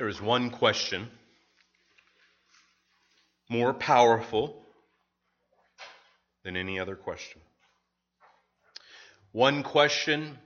[0.00, 1.10] There is one question
[3.50, 4.64] more powerful
[6.42, 7.42] than any other question.
[9.32, 10.38] One question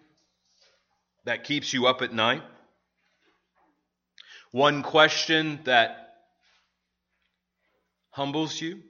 [1.24, 2.42] that keeps you up at night.
[4.50, 6.16] One question that
[8.10, 8.82] humbles you.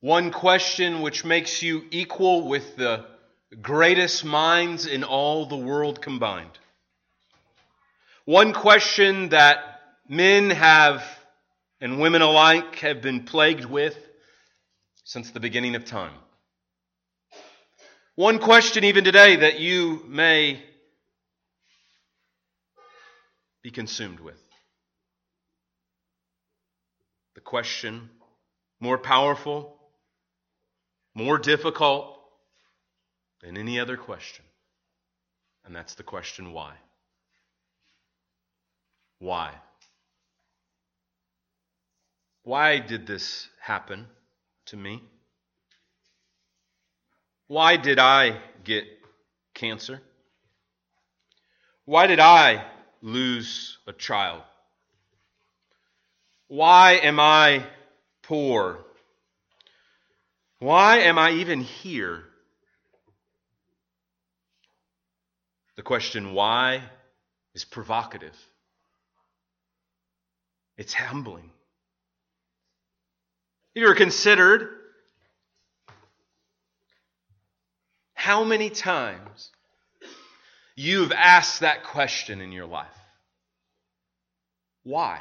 [0.00, 3.06] One question which makes you equal with the
[3.62, 6.58] greatest minds in all the world combined.
[8.28, 9.56] One question that
[10.06, 11.02] men have
[11.80, 13.96] and women alike have been plagued with
[15.02, 16.12] since the beginning of time.
[18.16, 20.62] One question, even today, that you may
[23.62, 24.38] be consumed with.
[27.34, 28.10] The question,
[28.78, 29.74] more powerful,
[31.14, 32.20] more difficult
[33.40, 34.44] than any other question.
[35.64, 36.74] And that's the question why?
[39.18, 39.52] Why?
[42.44, 44.06] Why did this happen
[44.66, 45.02] to me?
[47.46, 48.84] Why did I get
[49.54, 50.00] cancer?
[51.84, 52.64] Why did I
[53.02, 54.42] lose a child?
[56.48, 57.64] Why am I
[58.22, 58.84] poor?
[60.58, 62.24] Why am I even here?
[65.76, 66.82] The question why
[67.54, 68.36] is provocative.
[70.78, 71.50] It's humbling.
[73.74, 74.68] Have you ever considered
[78.14, 79.50] how many times
[80.76, 82.86] you've asked that question in your life?
[84.84, 85.20] Why?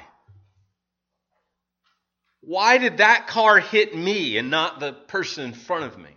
[2.42, 6.12] Why did that car hit me and not the person in front of me?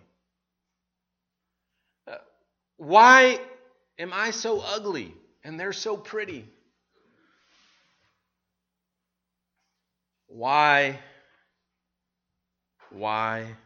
[2.06, 2.16] Uh,
[2.76, 3.40] why
[3.98, 6.46] am I so ugly and they're so pretty?
[10.30, 10.98] Why?
[12.90, 13.56] Why?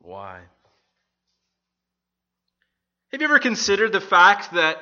[0.00, 0.40] Why?
[3.10, 4.76] Have you ever considered the fact that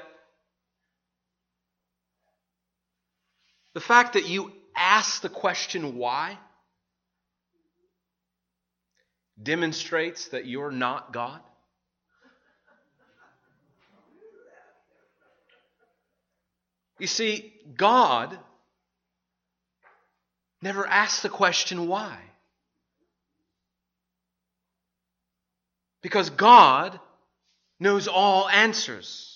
[3.73, 6.39] the fact that you ask the question why
[9.41, 11.41] demonstrates that you're not God?
[16.99, 18.37] You see, God
[20.63, 22.19] never ask the question why.
[26.03, 26.99] Because God
[27.79, 29.33] knows all answers.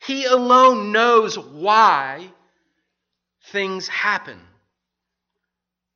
[0.00, 2.28] He alone knows why
[3.50, 4.38] things happen,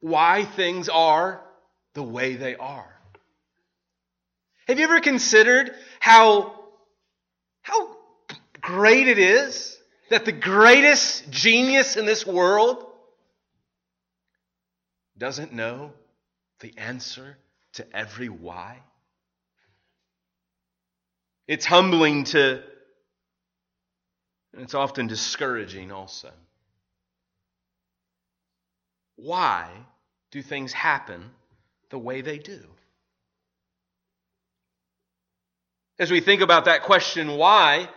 [0.00, 1.41] why things are
[1.94, 2.88] the way they are.
[4.69, 6.59] Have you ever considered how,
[7.62, 7.97] how
[8.61, 9.78] great it is
[10.11, 12.84] that the greatest genius in this world
[15.19, 15.93] doesn't know
[16.61, 17.37] the answer
[17.75, 18.78] to every why?
[21.49, 22.62] It's humbling to,
[24.53, 26.31] and it's often discouraging also.
[29.17, 29.69] Why
[30.31, 31.31] do things happen
[31.91, 32.61] the way they do?
[35.99, 37.89] As we think about that question, why,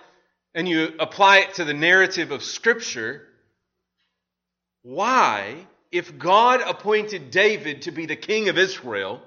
[0.54, 3.26] and you apply it to the narrative of Scripture,
[4.84, 9.22] why, if God appointed David to be the king of Israel,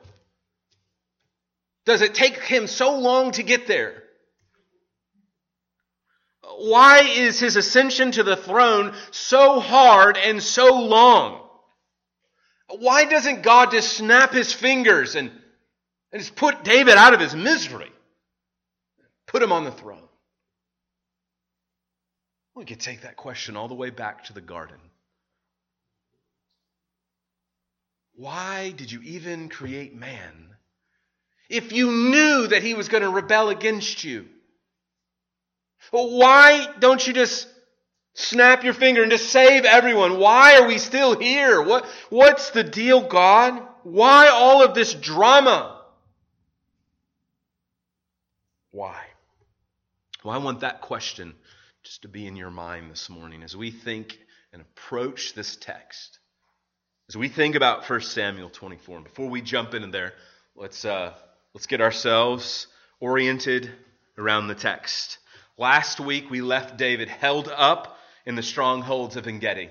[1.86, 4.02] does it take him so long to get there?
[6.42, 11.42] Why is his ascension to the throne so hard and so long?
[12.68, 15.30] Why doesn't God just snap his fingers and,
[16.12, 17.90] and just put David out of his misery?
[19.26, 20.02] Put him on the throne.
[22.54, 24.78] We could take that question all the way back to the garden.
[28.18, 30.48] Why did you even create man
[31.48, 34.26] if you knew that he was going to rebel against you?
[35.92, 37.46] Why don't you just
[38.14, 40.18] snap your finger and just save everyone?
[40.18, 41.62] Why are we still here?
[41.62, 43.62] What, what's the deal, God?
[43.84, 45.80] Why all of this drama?
[48.72, 49.00] Why?
[50.24, 51.34] Well, I want that question
[51.84, 54.18] just to be in your mind this morning as we think
[54.52, 56.18] and approach this text.
[57.10, 60.12] As we think about 1 Samuel 24, and before we jump into there,
[60.54, 61.14] let's, uh,
[61.54, 62.66] let's get ourselves
[63.00, 63.70] oriented
[64.18, 65.16] around the text.
[65.56, 69.70] Last week, we left David held up in the strongholds of Engedi.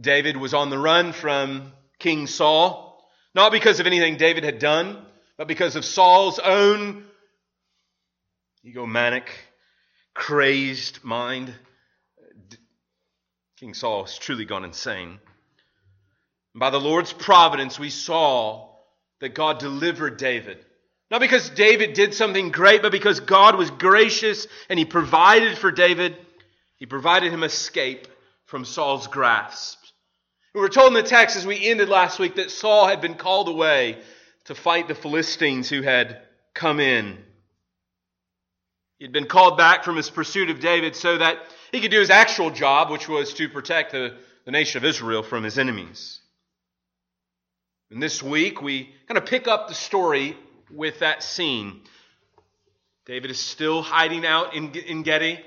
[0.00, 3.00] David was on the run from King Saul,
[3.32, 5.06] not because of anything David had done,
[5.36, 7.04] but because of Saul's own
[8.66, 9.28] egomanic,
[10.14, 11.54] crazed mind
[13.56, 15.20] King Saul has truly gone insane.
[16.54, 18.68] By the Lord's providence, we saw
[19.20, 20.58] that God delivered David.
[21.10, 25.70] Not because David did something great, but because God was gracious and he provided for
[25.70, 26.16] David.
[26.76, 28.06] He provided him escape
[28.46, 29.78] from Saul's grasp.
[30.54, 33.14] We were told in the text as we ended last week that Saul had been
[33.14, 33.98] called away
[34.46, 36.22] to fight the Philistines who had
[36.54, 37.18] come in.
[38.98, 41.38] He had been called back from his pursuit of David so that
[41.70, 45.22] he could do his actual job, which was to protect the, the nation of Israel
[45.22, 46.19] from his enemies.
[47.90, 50.36] And this week, we kind of pick up the story
[50.70, 51.80] with that scene.
[53.04, 55.40] David is still hiding out in, En Gedi,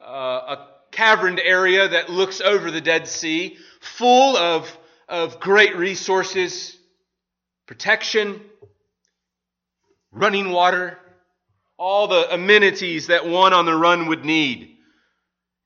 [0.00, 4.74] uh, a caverned area that looks over the Dead Sea, full of,
[5.10, 6.74] of great resources,
[7.66, 8.40] protection,
[10.10, 10.98] running water,
[11.76, 14.76] all the amenities that one on the run would need.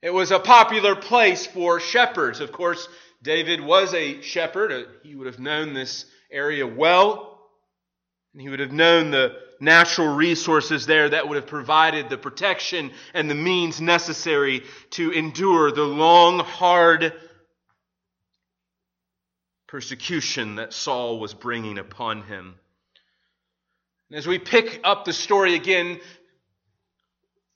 [0.03, 2.41] It was a popular place for shepherds.
[2.41, 2.89] Of course,
[3.23, 4.73] David was a shepherd.
[4.73, 7.39] Uh, he would have known this area well.
[8.33, 12.91] And he would have known the natural resources there that would have provided the protection
[13.15, 17.13] and the means necessary to endure the long, hard
[19.69, 22.57] persecution that Saul was bringing upon him.
[24.11, 26.01] And as we pick up the story again,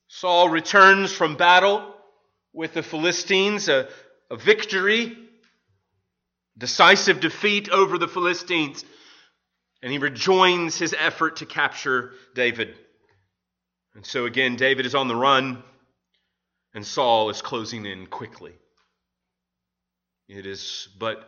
[0.08, 1.94] Saul returns from battle
[2.52, 3.88] with the Philistines, a,
[4.30, 5.25] a victory,
[6.58, 8.84] decisive defeat over the Philistines,
[9.82, 12.74] and he rejoins his effort to capture David.
[13.94, 15.62] And so again, David is on the run,
[16.74, 18.52] and Saul is closing in quickly.
[20.28, 21.18] It is but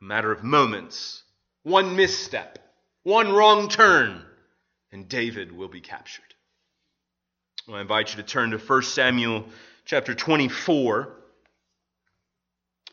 [0.00, 1.22] a matter of moments,
[1.62, 2.58] one misstep
[3.02, 4.22] one wrong turn,
[4.92, 6.34] and David will be captured.
[7.66, 9.46] Well, I invite you to turn to 1 Samuel
[9.86, 11.16] chapter 24.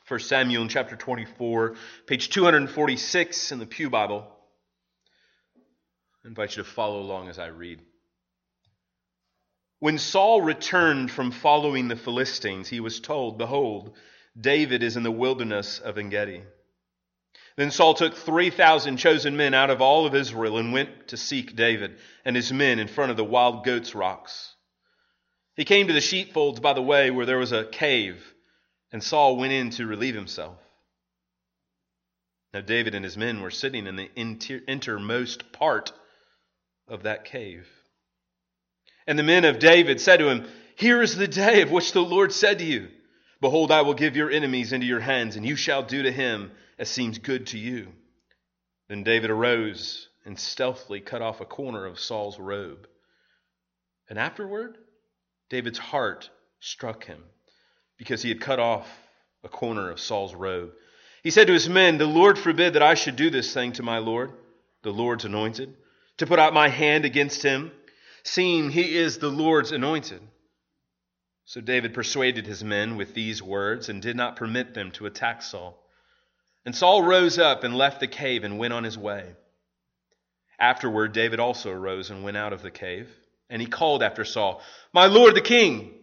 [0.07, 1.75] 1 Samuel in chapter 24,
[2.05, 4.25] page 246 in the Pew Bible.
[6.23, 7.81] I invite you to follow along as I read.
[9.79, 13.97] When Saul returned from following the Philistines, he was told, Behold,
[14.39, 16.43] David is in the wilderness of Engedi.
[17.57, 21.53] Then Saul took 3,000 chosen men out of all of Israel and went to seek
[21.53, 24.55] David and his men in front of the wild goats' rocks.
[25.57, 28.23] He came to the sheepfolds by the way where there was a cave,
[28.91, 30.57] and Saul went in to relieve himself.
[32.53, 35.91] Now David and his men were sitting in the inter- innermost part
[36.87, 37.67] of that cave.
[39.05, 42.01] And the men of David said to him, Here is the day of which the
[42.01, 42.89] Lord said to you,
[43.41, 46.51] Behold, I will give your enemies into your hands, and you shall do to him
[46.79, 47.91] as seems good to you.
[48.87, 52.87] Then David arose and stealthily cut off a corner of Saul's robe.
[54.09, 54.77] And afterward,
[55.49, 56.29] David's heart
[56.59, 57.23] struck him
[57.97, 58.87] because he had cut off
[59.43, 60.71] a corner of Saul's robe.
[61.23, 63.83] He said to his men, The Lord forbid that I should do this thing to
[63.83, 64.31] my Lord,
[64.83, 65.75] the Lord's anointed,
[66.17, 67.71] to put out my hand against him,
[68.23, 70.21] seeing he is the Lord's anointed.
[71.45, 75.41] So David persuaded his men with these words and did not permit them to attack
[75.41, 75.81] Saul.
[76.65, 79.33] And Saul rose up and left the cave and went on his way.
[80.59, 83.09] Afterward, David also arose and went out of the cave,
[83.49, 84.61] and he called after Saul,
[84.91, 85.93] My lord the king!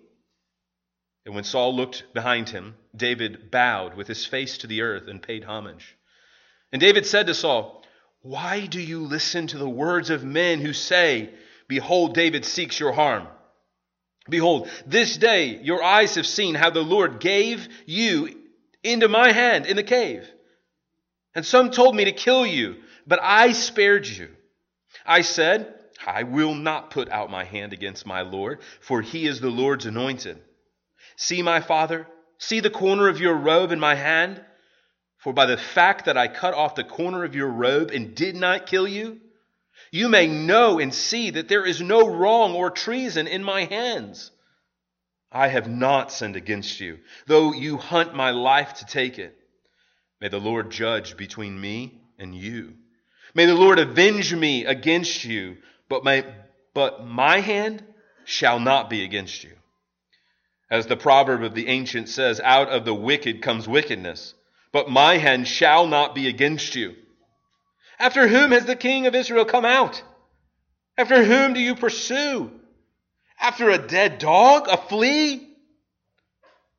[1.25, 5.23] And when Saul looked behind him, David bowed with his face to the earth and
[5.23, 5.97] paid homage.
[6.71, 7.85] And David said to Saul,
[8.21, 11.31] Why do you listen to the words of men who say,
[11.67, 13.27] Behold, David seeks your harm?
[14.29, 18.41] Behold, this day your eyes have seen how the Lord gave you
[18.83, 20.29] into my hand in the cave.
[21.35, 22.77] And some told me to kill you,
[23.07, 24.29] but I spared you.
[25.05, 25.75] I said,
[26.07, 29.87] I will not put out my hand against my Lord, for he is the Lord's
[29.87, 30.41] anointed.
[31.17, 32.07] See, my father,
[32.39, 34.45] see the corner of your robe in my hand?
[35.19, 38.37] For by the fact that I cut off the corner of your robe and did
[38.37, 39.21] not kill you,
[39.91, 44.31] you may know and see that there is no wrong or treason in my hands.
[45.31, 49.37] I have not sinned against you, though you hunt my life to take it.
[50.21, 52.75] May the Lord judge between me and you.
[53.35, 55.57] May the Lord avenge me against you,
[55.89, 56.25] but my,
[56.73, 57.83] but my hand
[58.25, 59.53] shall not be against you.
[60.71, 64.35] As the proverb of the ancient says, out of the wicked comes wickedness,
[64.73, 66.97] but my hand shall not be against you.
[67.99, 70.03] After whom has the king of Israel come out?
[70.97, 72.51] After whom do you pursue?
[73.41, 75.49] After a dead dog, a flea?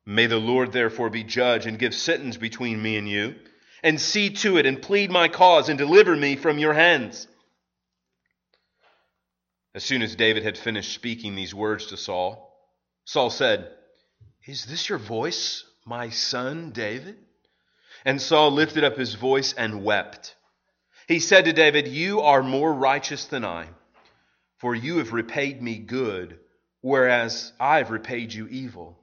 [0.05, 3.35] May the Lord therefore be judge and give sentence between me and you,
[3.81, 7.27] and see to it and plead my cause and deliver me from your hands.
[9.73, 12.44] As soon as David had finished speaking these words to Saul,
[13.05, 13.71] Saul said,
[14.45, 17.17] Is this your voice, My son David?
[18.03, 20.35] And Saul lifted up his voice and wept.
[21.07, 23.67] He said to David, You are more righteous than I,
[24.57, 26.39] for you have repaid me good,
[26.81, 28.99] whereas I have repaid you evil.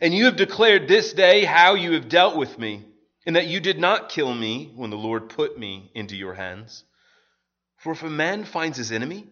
[0.00, 2.86] And you have declared this day how you have dealt with me,
[3.26, 6.84] and that you did not kill me when the Lord put me into your hands.
[7.76, 9.26] For if a man finds his enemy,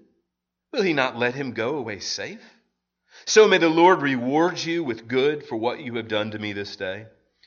[0.73, 2.54] will he not let him go away safe?
[3.27, 6.53] So may the Lord reward you with good for what you have done to me
[6.53, 7.07] this day.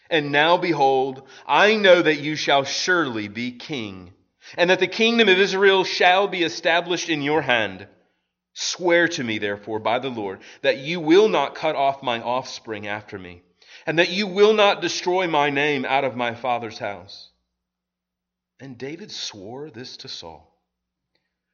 [0.10, 4.14] And now behold, I know that you shall surely be king,
[4.58, 7.88] and that the kingdom of Israel shall be established in your hand.
[8.54, 12.88] Swear to me, therefore, by the Lord, that you will not cut off my offspring
[12.88, 13.44] after me,
[13.86, 17.30] and that you will not destroy my name out of my father's house.
[18.60, 20.52] And David swore this to Saul.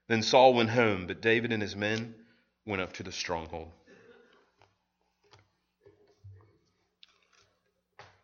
[0.07, 2.15] Then Saul went home, but David and his men
[2.65, 3.71] went up to the stronghold.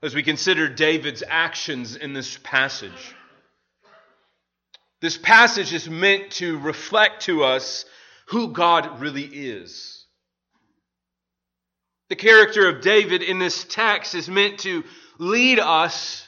[0.01, 3.15] As we consider David's actions in this passage.
[5.01, 7.85] This passage is meant to reflect to us
[8.27, 10.05] who God really is.
[12.09, 14.83] The character of David in this text is meant to
[15.19, 16.27] lead us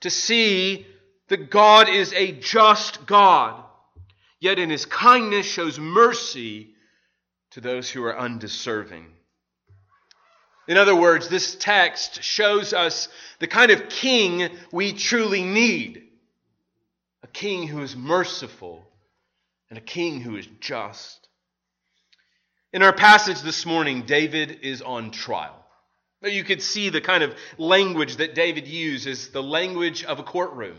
[0.00, 0.86] to see
[1.28, 3.62] that God is a just God,
[4.40, 6.74] yet in his kindness shows mercy
[7.52, 9.06] to those who are undeserving.
[10.68, 13.08] In other words, this text shows us
[13.40, 16.04] the kind of king we truly need
[17.22, 18.84] a king who is merciful
[19.70, 21.28] and a king who is just.
[22.72, 25.58] In our passage this morning, David is on trial.
[26.22, 30.78] You could see the kind of language that David uses, the language of a courtroom.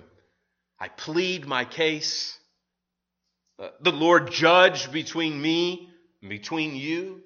[0.79, 2.37] I plead my case.
[3.59, 5.89] Uh, the Lord judge between me
[6.21, 7.21] and between you.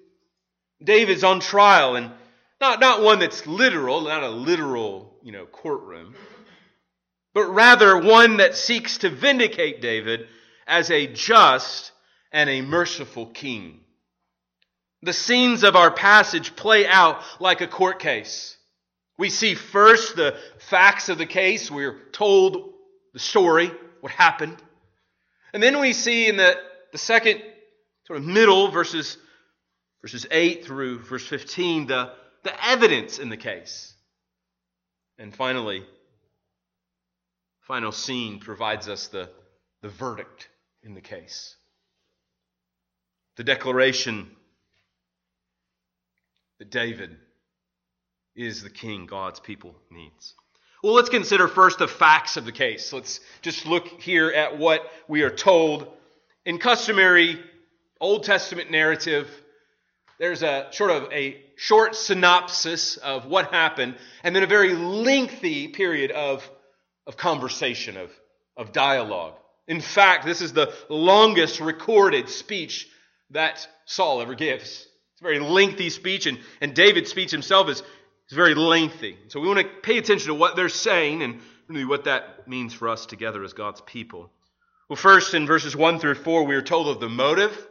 [0.84, 2.12] David's on trial, and
[2.60, 6.16] not, not one that's literal, not a literal, you know, courtroom,
[7.34, 10.28] but rather one that seeks to vindicate David
[10.66, 11.92] as a just
[12.32, 13.82] and a merciful king.
[15.04, 18.58] The scenes of our passage play out like a court case.
[19.18, 21.70] We see first the facts of the case.
[21.70, 22.74] We're told
[23.14, 23.72] the story,
[24.02, 24.58] what happened.
[25.54, 26.56] And then we see in the,
[26.92, 27.42] the second
[28.06, 29.18] sort of middle, verses,
[30.02, 32.12] verses 8 through verse 15, the,
[32.44, 33.94] the evidence in the case.
[35.20, 35.84] And finally,
[37.62, 39.30] final scene provides us the,
[39.82, 40.50] the verdict
[40.84, 41.56] in the case.
[43.36, 44.30] The declaration
[46.60, 47.18] that David
[48.36, 50.34] is the king God's people needs.
[50.84, 52.94] Well, let's consider first the facts of the case.
[52.94, 55.88] Let's just look here at what we are told.
[56.46, 57.40] In customary
[58.00, 59.28] Old Testament narrative,
[60.20, 65.68] there's a sort of a short synopsis of what happened, and then a very lengthy
[65.68, 66.48] period of,
[67.06, 68.12] of conversation, of,
[68.56, 69.34] of dialogue.
[69.68, 72.88] In fact, this is the longest recorded speech
[73.32, 74.64] that Saul ever gives.
[74.64, 79.18] It's a very lengthy speech, and, and David's speech himself is, is very lengthy.
[79.28, 82.74] So we want to pay attention to what they're saying and really what that means
[82.74, 84.32] for us together as God's people.
[84.90, 87.68] Well, first, in verses 1 through 4, we are told of the motive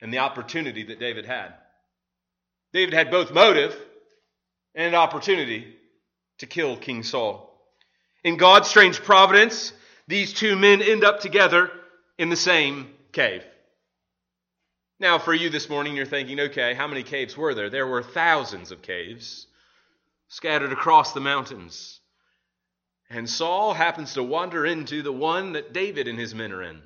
[0.00, 1.54] and the opportunity that David had.
[2.72, 3.76] David had both motive
[4.74, 5.74] and opportunity
[6.38, 7.46] to kill King Saul.
[8.22, 9.72] In God's strange providence,
[10.06, 11.70] these two men end up together
[12.18, 13.44] in the same cave.
[14.98, 17.70] Now, for you this morning, you're thinking, okay, how many caves were there?
[17.70, 19.46] There were thousands of caves
[20.28, 22.00] scattered across the mountains.
[23.08, 26.82] And Saul happens to wander into the one that David and his men are in.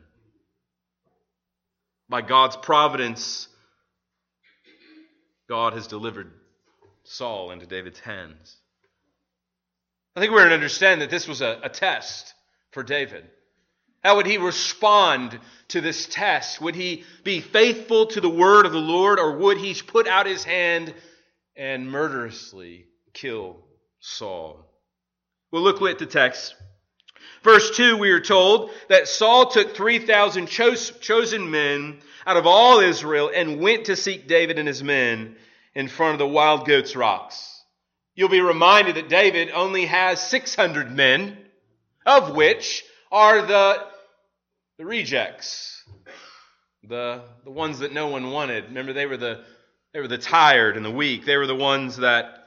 [2.09, 3.49] By God's providence,
[5.49, 6.31] God has delivered
[7.05, 8.57] Saul into David's hands.
[10.17, 12.35] I think we're to understand that this was a, a test
[12.71, 13.25] for David.
[14.03, 16.61] How would he respond to this test?
[16.61, 20.27] Would he be faithful to the word of the Lord, or would he put out
[20.27, 20.95] his hand
[21.57, 23.57] and murderously kill
[24.01, 24.71] Saul?
[25.51, 26.55] Well, look at the text.
[27.45, 33.31] Verse 2, we are told that Saul took 3,000 chosen men out of all Israel
[33.33, 35.37] and went to seek David and his men
[35.75, 37.63] in front of the wild goats' rocks.
[38.15, 41.37] You'll be reminded that David only has 600 men,
[42.07, 42.83] of which
[43.13, 43.85] are the,
[44.79, 45.85] the rejects,
[46.83, 48.65] the, the ones that no one wanted.
[48.65, 49.45] Remember, they were the,
[49.93, 51.27] they were the tired and the weak.
[51.27, 52.39] They were the ones that,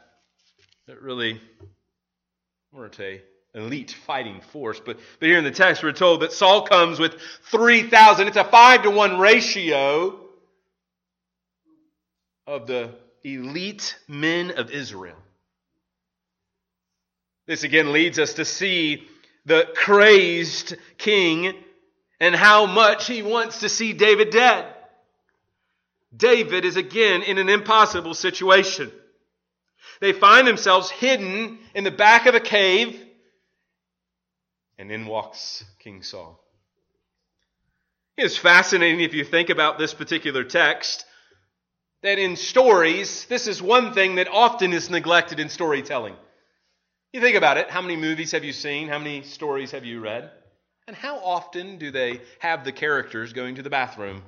[0.88, 1.40] that really
[2.72, 3.22] weren't a
[3.54, 4.80] elite fighting force.
[4.80, 7.16] But, but here in the text, we're told that Saul comes with
[7.52, 8.28] 3,000.
[8.28, 10.20] It's a five to one ratio
[12.46, 12.92] of the
[13.24, 15.18] elite men of Israel.
[17.46, 19.08] This again leads us to see
[19.46, 21.54] the crazed king
[22.20, 24.66] and how much he wants to see David dead.
[26.16, 28.92] David is again in an impossible situation.
[30.00, 33.00] They find themselves hidden in the back of a cave,
[34.78, 36.44] and in walks King Saul.
[38.18, 41.06] It is fascinating if you think about this particular text
[42.04, 46.16] that in stories, this is one thing that often is neglected in storytelling.
[47.14, 48.88] You think about it how many movies have you seen?
[48.88, 50.32] How many stories have you read?
[50.88, 54.24] And how often do they have the characters going to the bathroom?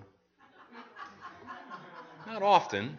[2.27, 2.97] Not often.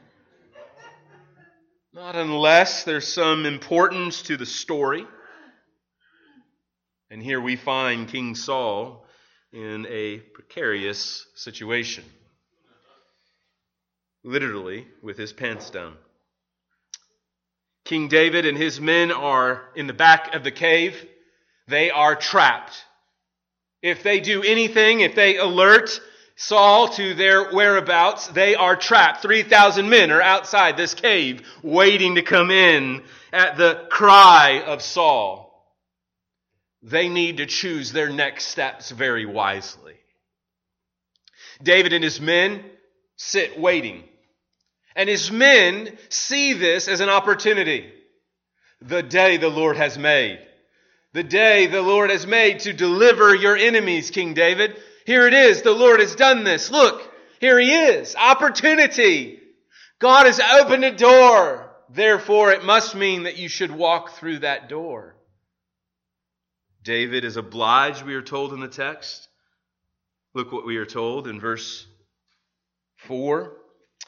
[1.93, 5.05] Not unless there's some importance to the story.
[7.11, 9.05] And here we find King Saul
[9.53, 12.05] in a precarious situation.
[14.23, 15.97] Literally, with his pants down.
[17.85, 21.05] King David and his men are in the back of the cave.
[21.67, 22.85] They are trapped.
[23.83, 26.01] If they do anything, if they alert
[26.37, 29.23] Saul to their whereabouts, they are trapped.
[29.23, 33.03] 3,000 men are outside this cave waiting to come in
[33.33, 35.50] at the cry of Saul.
[36.83, 39.97] They need to choose their next steps very wisely.
[41.63, 42.65] David and his men
[43.17, 44.05] sit waiting.
[44.97, 47.93] And his men see this as an opportunity.
[48.81, 50.41] The day the Lord has made.
[51.13, 54.77] The day the Lord has made to deliver your enemies, King David.
[55.05, 55.63] Here it is.
[55.63, 56.71] The Lord has done this.
[56.71, 57.03] Look,
[57.41, 58.17] here he is.
[58.17, 59.41] Opportunity.
[59.99, 61.71] God has opened a door.
[61.91, 65.17] Therefore, it must mean that you should walk through that door.
[66.83, 69.29] David is obliged, we are told in the text.
[70.35, 71.87] Look what we are told in verse
[72.99, 73.53] 4.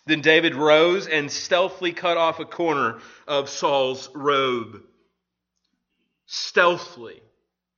[0.06, 2.98] Then David rose and stealthily cut off a corner
[3.28, 4.82] of Saul's robe.
[6.26, 7.20] Stealthily.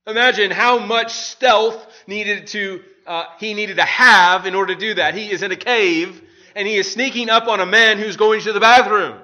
[0.07, 4.95] Imagine how much stealth needed to uh, he needed to have in order to do
[4.95, 5.13] that.
[5.13, 6.21] He is in a cave
[6.55, 9.19] and he is sneaking up on a man who's going to the bathroom.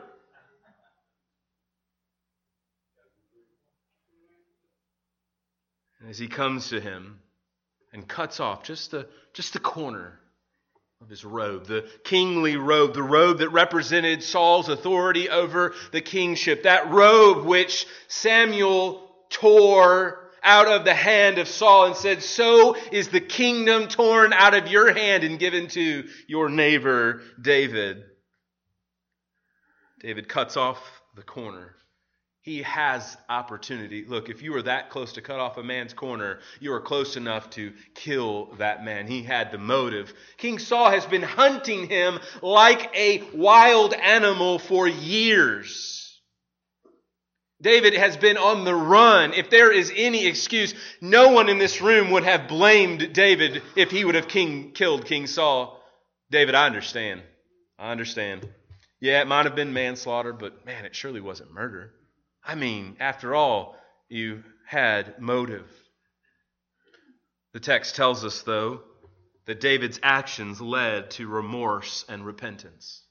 [6.11, 7.17] As he comes to him
[7.93, 10.19] and cuts off just the just the corner
[10.99, 16.63] of his robe, the kingly robe, the robe that represented Saul's authority over the kingship,
[16.63, 23.07] that robe which Samuel tore out of the hand of Saul and said, So is
[23.07, 28.03] the kingdom torn out of your hand and given to your neighbor David.
[30.01, 30.77] David cuts off
[31.15, 31.73] the corner
[32.43, 34.03] he has opportunity.
[34.03, 37.15] Look, if you were that close to cut off a man's corner, you were close
[37.15, 39.05] enough to kill that man.
[39.05, 40.11] He had the motive.
[40.37, 46.19] King Saul has been hunting him like a wild animal for years.
[47.61, 49.33] David has been on the run.
[49.33, 53.91] If there is any excuse, no one in this room would have blamed David if
[53.91, 55.79] he would have king, killed King Saul.
[56.31, 57.21] David, I understand.
[57.77, 58.49] I understand.
[58.99, 61.93] Yeah, it might have been manslaughter, but man, it surely wasn't murder.
[62.43, 63.75] I mean, after all,
[64.09, 65.69] you had motive.
[67.53, 68.81] The text tells us, though,
[69.45, 73.03] that David's actions led to remorse and repentance.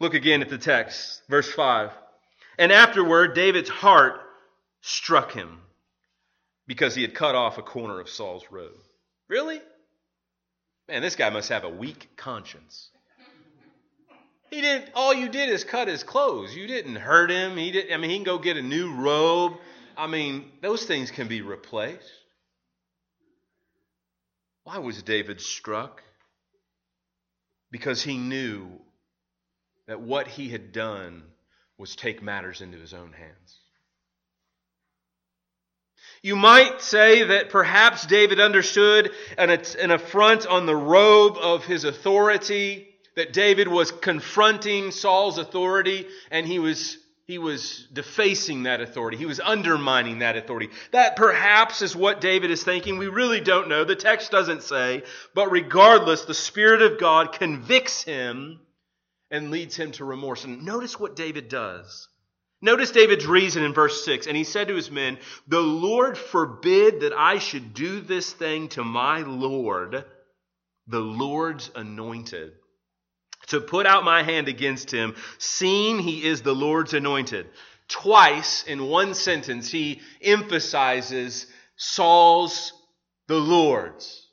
[0.00, 1.90] Look again at the text, verse 5.
[2.58, 4.20] And afterward, David's heart
[4.80, 5.60] struck him
[6.66, 8.80] because he had cut off a corner of Saul's robe.
[9.28, 9.60] Really?
[10.88, 12.90] Man, this guy must have a weak conscience.
[14.54, 14.90] He didn't.
[14.94, 16.54] All you did is cut his clothes.
[16.54, 17.56] You didn't hurt him.
[17.56, 17.92] He didn't.
[17.92, 19.54] I mean, he can go get a new robe.
[19.96, 22.08] I mean, those things can be replaced.
[24.62, 26.04] Why was David struck?
[27.72, 28.68] Because he knew
[29.88, 31.24] that what he had done
[31.76, 33.58] was take matters into his own hands.
[36.22, 41.82] You might say that perhaps David understood an, an affront on the robe of his
[41.82, 49.16] authority that David was confronting Saul's authority and he was he was defacing that authority.
[49.16, 50.68] He was undermining that authority.
[50.90, 52.98] That perhaps is what David is thinking.
[52.98, 53.84] We really don't know.
[53.84, 55.04] The text doesn't say.
[55.34, 58.60] But regardless, the Spirit of God convicts him
[59.30, 60.44] and leads him to remorse.
[60.44, 62.08] And notice what David does.
[62.60, 64.26] Notice David's reason in verse 6.
[64.26, 65.16] And he said to his men,
[65.48, 70.04] The Lord forbid that I should do this thing to my Lord,
[70.86, 72.52] the Lord's anointed
[73.48, 77.46] to put out my hand against him, seeing he is the Lord's anointed.
[77.88, 82.72] Twice in one sentence, he emphasizes Saul's
[83.26, 84.26] the Lord's.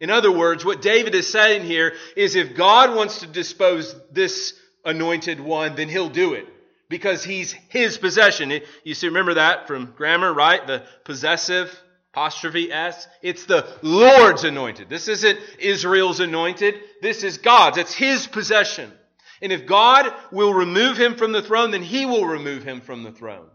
[0.00, 4.54] In other words, what David is saying here is if God wants to dispose this
[4.84, 6.46] anointed one, then he'll do it
[6.88, 8.52] because he's his possession.
[8.84, 10.66] You see, remember that from grammar, right?
[10.66, 11.70] The possessive
[12.12, 13.08] apostrophe S.
[13.22, 14.88] It's the Lord's anointed.
[14.88, 16.74] This isn't Israel's anointed.
[17.00, 17.78] This is God's.
[17.78, 18.92] It's his possession.
[19.40, 23.02] And if God will remove him from the throne, then he will remove him from
[23.02, 23.48] the throne.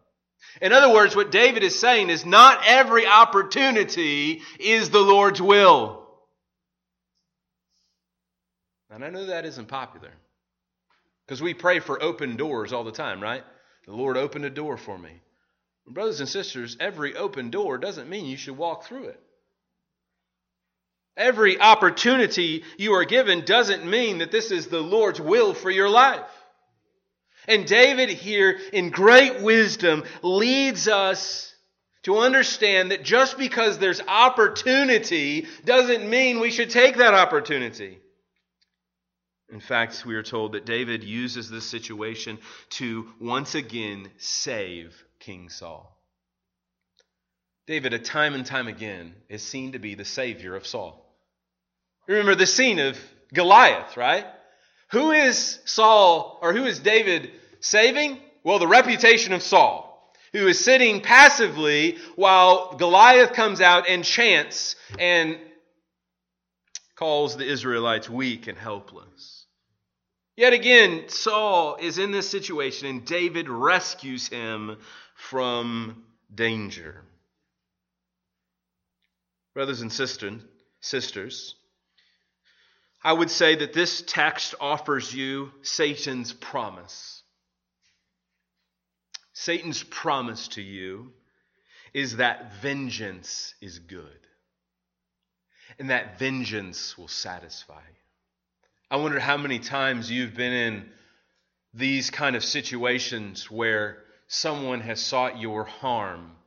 [0.62, 6.04] In other words, what David is saying is not every opportunity is the Lord's will.
[8.89, 10.12] And I know that isn't popular.
[11.26, 13.43] Because we pray for open doors all the time, right?
[13.86, 15.12] The Lord opened a door for me.
[15.88, 19.19] Brothers and sisters, every open door doesn't mean you should walk through it.
[21.15, 25.89] Every opportunity you are given doesn't mean that this is the Lord's will for your
[25.89, 26.30] life.
[27.47, 31.56] And David here, in great wisdom, leads us
[32.04, 38.00] to understand that just because there's opportunity doesn't mean we should take that opportunity.
[39.50, 42.38] In fact, we are told that David uses this situation
[42.71, 44.93] to once again save
[45.27, 45.93] King Saul.
[47.67, 51.05] David, a time and time again, is seen to be the savior of Saul.
[52.07, 52.97] Remember the scene of
[53.33, 54.25] Goliath, right?
[54.91, 58.19] Who is Saul, or who is David saving?
[58.45, 64.77] Well, the reputation of Saul, who is sitting passively while Goliath comes out and chants
[64.97, 65.37] and
[66.95, 69.45] calls the Israelites weak and helpless.
[70.37, 74.77] Yet again, Saul is in this situation and David rescues him
[75.17, 76.03] from
[76.34, 77.03] danger.
[79.53, 80.41] Brothers and sisters,
[80.80, 81.56] sisters,
[83.03, 87.23] I would say that this text offers you Satan's promise.
[89.34, 91.12] Satan's promise to you
[91.93, 94.19] is that vengeance is good
[95.80, 97.82] and that vengeance will satisfy.
[98.89, 100.89] I wonder how many times you've been in
[101.73, 106.37] these kind of situations where someone has sought your harm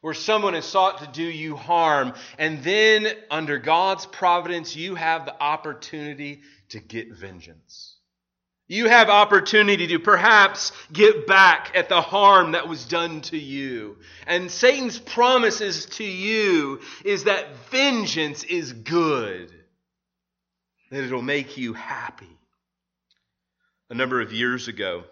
[0.00, 5.24] where someone has sought to do you harm, and then under God's providence, you have
[5.24, 7.96] the opportunity to get vengeance.
[8.68, 13.96] You have opportunity to perhaps get back at the harm that was done to you.
[14.26, 19.50] And Satan's promises to you is that vengeance is good,
[20.90, 22.28] that it'll make you happy.
[23.90, 25.04] A number of years ago,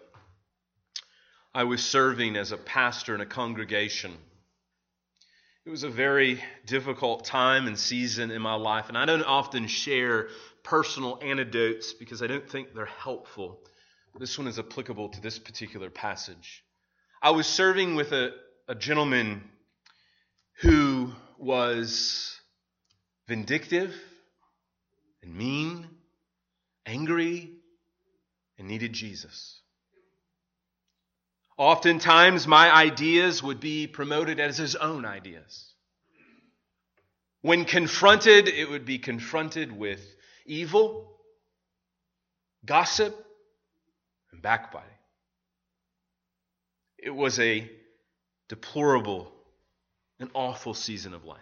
[1.57, 4.13] I was serving as a pastor in a congregation
[5.67, 9.67] it was a very difficult time and season in my life, and I don't often
[9.67, 10.29] share
[10.63, 13.59] personal anecdotes because I don't think they're helpful.
[14.17, 16.63] This one is applicable to this particular passage.
[17.21, 18.31] I was serving with a,
[18.69, 19.43] a gentleman
[20.61, 22.41] who was
[23.27, 23.93] vindictive
[25.21, 25.89] and mean,
[26.87, 27.51] angry,
[28.57, 29.56] and needed Jesus.
[31.59, 35.73] Oftentimes, my ideas would be promoted as his own ideas.
[37.41, 40.05] When confronted, it would be confronted with
[40.45, 41.17] evil,
[42.65, 43.15] gossip,
[44.33, 44.89] and backbiting.
[46.99, 47.71] It was a
[48.49, 49.33] deplorable
[50.19, 51.41] and awful season of life.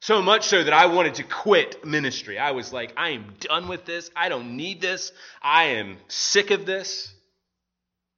[0.00, 2.38] So much so that I wanted to quit ministry.
[2.38, 4.10] I was like, I am done with this.
[4.14, 5.12] I don't need this.
[5.42, 7.12] I am sick of this.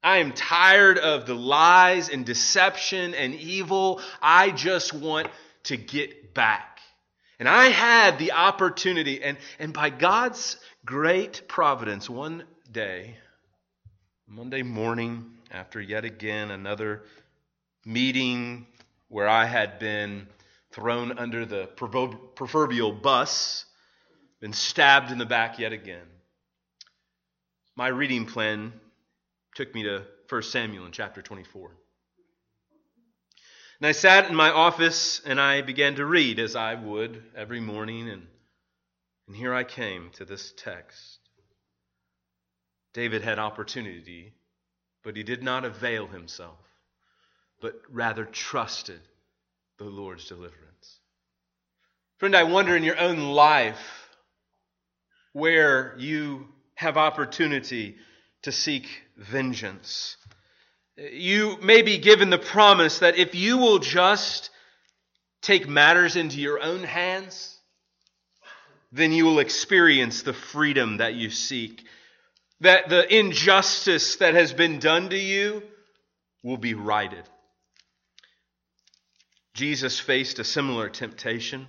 [0.03, 4.01] I am tired of the lies and deception and evil.
[4.23, 5.29] I just want
[5.65, 6.79] to get back.
[7.39, 13.17] And I had the opportunity, and, and by God's great providence, one day,
[14.27, 17.03] Monday morning, after yet again another
[17.85, 18.67] meeting
[19.09, 20.27] where I had been
[20.73, 23.65] thrown under the proverbial bus,
[24.41, 26.07] been stabbed in the back yet again,
[27.77, 28.73] my reading plan
[29.57, 31.71] took me to 1 Samuel in chapter 24.
[33.81, 37.61] And I sat in my office and I began to read as I would every
[37.61, 38.27] morning, and,
[39.27, 41.21] and here I came to this text.
[42.92, 44.35] David had opportunity,
[45.03, 46.59] but he did not avail himself,
[47.61, 49.01] but rather trusted
[49.79, 51.01] the Lord's deliverance.
[52.19, 54.11] Friend, I wonder in your own life
[55.33, 57.97] where you have opportunity
[58.47, 60.17] to seek vengeance.
[60.97, 64.51] You may be given the promise that if you will just
[65.43, 67.59] take matters into your own hands,
[68.93, 71.87] then you will experience the freedom that you seek.
[72.61, 75.65] That the injustice that has been done to you
[76.45, 77.25] will be righted.
[79.55, 81.67] Jesus faced a similar temptation.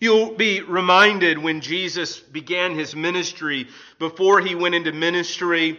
[0.00, 5.78] You'll be reminded when Jesus began his ministry, before he went into ministry,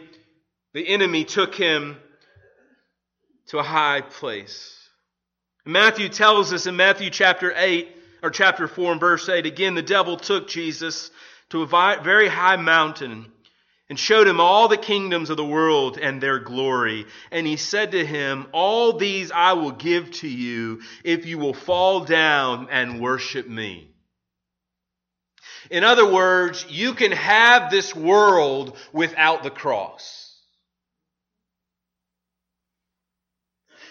[0.73, 1.97] the enemy took him
[3.47, 4.77] to a high place.
[5.65, 9.81] Matthew tells us in Matthew chapter 8, or chapter 4 and verse 8, again, the
[9.81, 11.09] devil took Jesus
[11.49, 11.65] to a
[12.03, 13.31] very high mountain
[13.89, 17.05] and showed him all the kingdoms of the world and their glory.
[17.31, 21.53] And he said to him, All these I will give to you if you will
[21.53, 23.90] fall down and worship me.
[25.71, 30.35] In other words, you can have this world without the cross.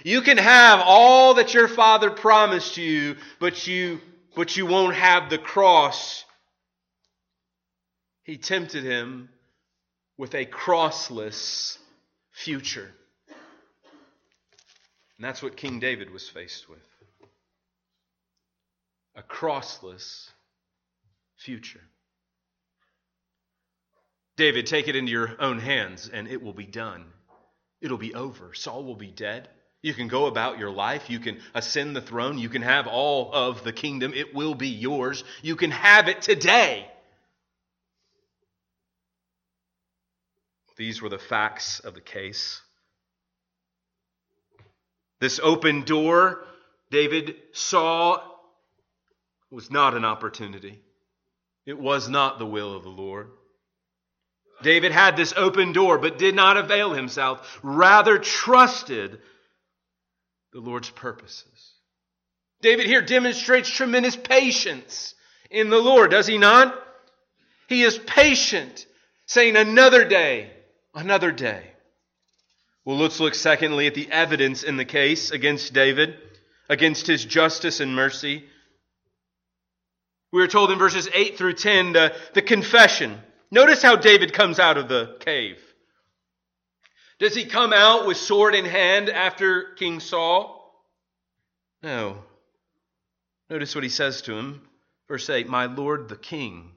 [0.05, 4.01] You can have all that your father promised you, but you,
[4.35, 6.25] but you won't have the cross.
[8.25, 9.31] He tempted him
[10.19, 11.79] with a crossless
[12.31, 12.91] future.
[15.17, 16.79] And that's what King David was faced with
[19.15, 20.30] a crossless
[21.41, 21.81] future.
[24.37, 27.05] David, take it into your own hands and it will be done.
[27.81, 28.55] It'll be over.
[28.55, 29.49] Saul will be dead.
[29.83, 31.09] You can go about your life.
[31.09, 32.39] You can ascend the throne.
[32.39, 34.13] You can have all of the kingdom.
[34.15, 35.25] It will be yours.
[35.43, 36.87] You can have it today.
[40.77, 42.61] These were the facts of the case.
[45.21, 46.45] This open door
[46.91, 48.23] David saw
[49.51, 50.81] was not an opportunity.
[51.67, 53.29] It was not the will of the Lord.
[54.63, 59.21] David had this open door, but did not avail himself, rather trusted
[60.53, 61.73] the Lord's purposes.
[62.61, 65.15] David here demonstrates tremendous patience
[65.51, 66.79] in the Lord, does he not?
[67.69, 68.87] He is patient,
[69.27, 70.51] saying, Another day,
[70.95, 71.63] another day.
[72.85, 76.17] Well, let's look secondly at the evidence in the case against David,
[76.69, 78.45] against his justice and mercy.
[80.33, 83.19] We are told in verses 8 through 10 the, the confession.
[83.51, 85.59] Notice how David comes out of the cave.
[87.19, 90.57] Does he come out with sword in hand after King Saul?
[91.83, 92.17] No.
[93.51, 94.63] Notice what he says to him.
[95.09, 96.71] Verse 8 My Lord the King.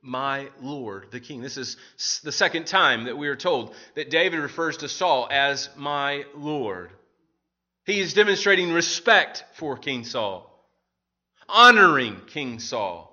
[0.00, 1.42] My Lord the King.
[1.42, 1.76] This is
[2.22, 6.90] the second time that we are told that David refers to Saul as my Lord.
[7.84, 10.55] He is demonstrating respect for King Saul,
[11.48, 13.12] honoring King Saul.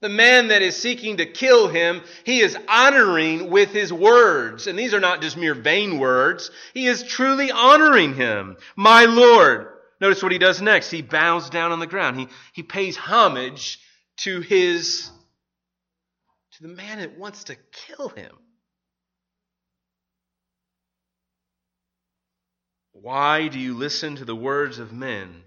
[0.00, 4.66] The man that is seeking to kill him, he is honoring with his words.
[4.66, 6.50] And these are not just mere vain words.
[6.74, 8.56] He is truly honoring him.
[8.74, 9.68] My Lord.
[10.00, 10.90] Notice what he does next.
[10.90, 12.18] He bows down on the ground.
[12.18, 13.78] He, he pays homage
[14.18, 15.08] to his,
[16.54, 18.32] to the man that wants to kill him.
[22.90, 25.44] Why do you listen to the words of men?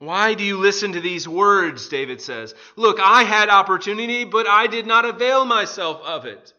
[0.00, 1.88] Why do you listen to these words?
[1.88, 2.54] David says.
[2.76, 6.52] Look, I had opportunity, but I did not avail myself of it.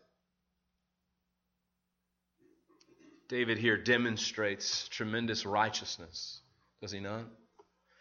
[3.30, 6.41] David here demonstrates tremendous righteousness,
[6.82, 7.25] does he not?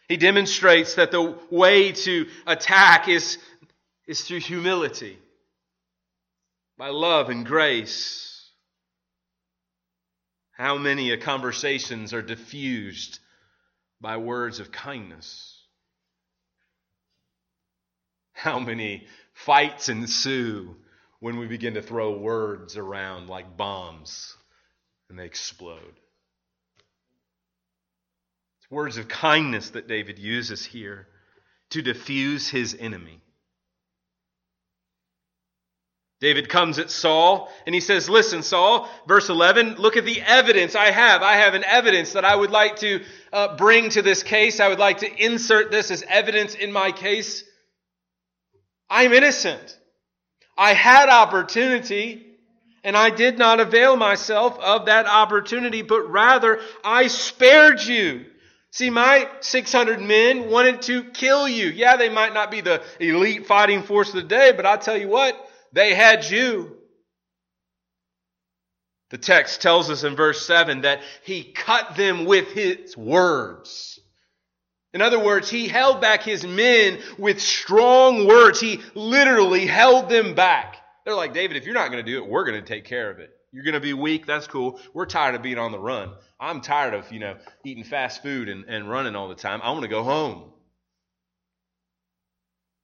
[0.07, 3.37] He demonstrates that the way to attack is,
[4.07, 5.19] is through humility,
[6.79, 8.49] by love and grace.
[10.51, 13.19] How many conversations are diffused
[14.01, 15.55] by words of kindness.
[18.33, 20.75] How many fights ensue
[21.19, 24.35] when we begin to throw words around like bombs
[25.09, 25.99] and they explode?
[28.59, 31.07] It's words of kindness that David uses here
[31.71, 33.21] to diffuse his enemy.
[36.19, 40.75] David comes at Saul and he says, Listen, Saul, verse 11, look at the evidence
[40.75, 41.21] I have.
[41.21, 44.59] I have an evidence that I would like to uh, bring to this case.
[44.59, 47.45] I would like to insert this as evidence in my case.
[48.89, 49.77] I'm innocent.
[50.57, 52.25] I had opportunity
[52.83, 58.25] and I did not avail myself of that opportunity, but rather I spared you.
[58.71, 61.67] See, my 600 men wanted to kill you.
[61.67, 64.97] Yeah, they might not be the elite fighting force of the day, but I'll tell
[64.97, 66.75] you what, they had you.
[69.09, 73.99] The text tells us in verse 7 that he cut them with his words.
[74.93, 78.59] In other words, he held back his men with strong words.
[78.59, 80.77] He literally held them back.
[81.05, 83.09] They're like, David, if you're not going to do it, we're going to take care
[83.09, 83.31] of it.
[83.51, 84.25] You're going to be weak.
[84.27, 84.79] That's cool.
[84.93, 86.11] We're tired of being on the run.
[86.39, 89.59] I'm tired of, you know, eating fast food and, and running all the time.
[89.63, 90.51] I want to go home.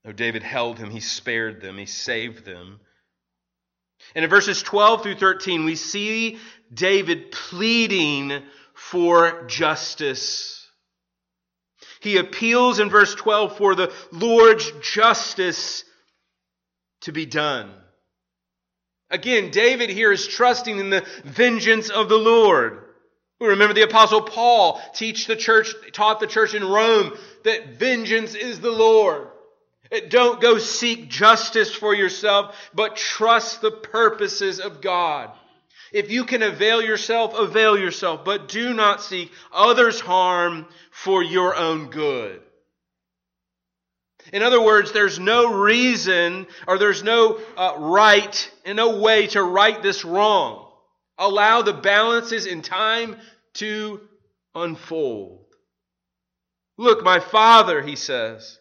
[0.05, 2.79] No, David held him, he spared them, he saved them.
[4.13, 6.37] And in verses 12 through 13, we see
[6.71, 8.43] David pleading
[8.75, 10.67] for justice.
[12.01, 15.83] He appeals in verse 12 for the Lord's justice
[17.01, 17.71] to be done.
[19.09, 22.83] Again, David here is trusting in the vengeance of the Lord.
[23.39, 28.59] Remember the apostle Paul teach the church, taught the church in Rome that vengeance is
[28.59, 29.29] the Lord.
[30.09, 35.31] Don't go seek justice for yourself, but trust the purposes of God.
[35.91, 41.55] If you can avail yourself, avail yourself, but do not seek others' harm for your
[41.55, 42.41] own good.
[44.33, 49.43] In other words, there's no reason or there's no uh, right and no way to
[49.43, 50.71] right this wrong.
[51.17, 53.17] Allow the balances in time
[53.55, 54.01] to
[54.55, 55.45] unfold.
[56.77, 58.59] Look, my father, he says,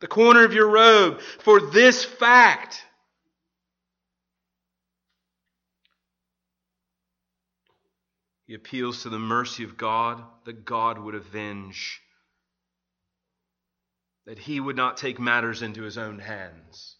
[0.00, 2.82] the corner of your robe, for this fact.
[8.46, 12.00] He appeals to the mercy of God that God would avenge
[14.26, 16.96] that he would not take matters into his own hands.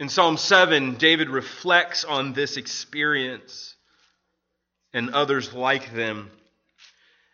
[0.00, 3.76] In Psalm 7, David reflects on this experience
[4.92, 6.30] and others like them.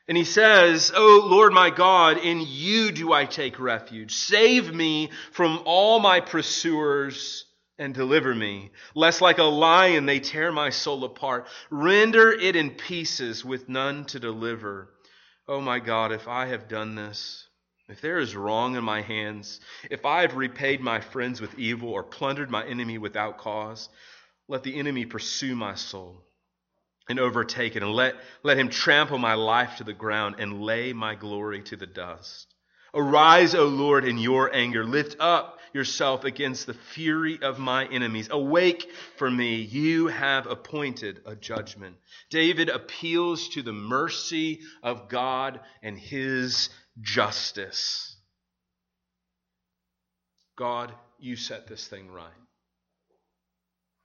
[0.09, 4.12] And he says, O Lord my God, in you do I take refuge.
[4.12, 7.45] Save me from all my pursuers
[7.79, 11.47] and deliver me, lest like a lion they tear my soul apart.
[11.71, 14.93] Render it in pieces with none to deliver.
[15.49, 17.47] O my God, if I have done this,
[17.88, 19.61] if there is wrong in my hands,
[19.91, 23.88] if I have repaid my friends with evil or plundered my enemy without cause,
[24.49, 26.25] let the enemy pursue my soul
[27.09, 30.93] and overtake it, and let, let him trample my life to the ground and lay
[30.93, 32.55] my glory to the dust.
[32.95, 34.85] Arise, O Lord, in your anger.
[34.85, 38.29] Lift up yourself against the fury of my enemies.
[38.31, 39.57] Awake for me.
[39.57, 41.97] You have appointed a judgment.
[42.31, 46.69] David appeals to the mercy of God and his
[47.01, 48.17] justice.
[50.57, 52.31] God, you set this thing right.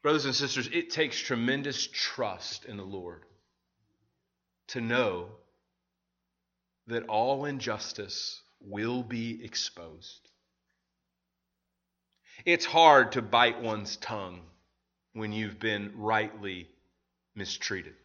[0.07, 3.23] Brothers and sisters, it takes tremendous trust in the Lord
[4.67, 5.27] to know
[6.87, 10.29] that all injustice will be exposed.
[12.45, 14.39] It's hard to bite one's tongue
[15.11, 16.69] when you've been rightly
[17.35, 17.95] mistreated.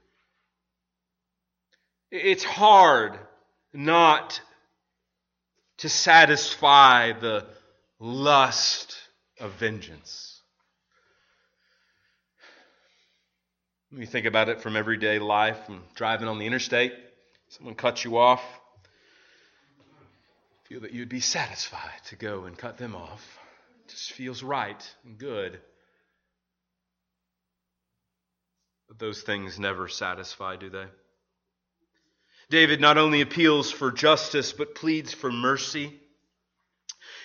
[2.10, 3.16] It's hard
[3.72, 4.40] not
[5.76, 7.46] to satisfy the
[8.00, 8.96] lust
[9.38, 10.31] of vengeance.
[14.00, 16.94] You think about it from everyday life, from driving on the interstate,
[17.48, 18.42] someone cuts you off,
[20.64, 23.38] feel that you'd be satisfied to go and cut them off.
[23.84, 25.60] It just feels right and good.
[28.88, 30.86] But those things never satisfy, do they?
[32.48, 35.92] David not only appeals for justice, but pleads for mercy.